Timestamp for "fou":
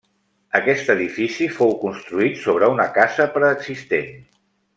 1.57-1.75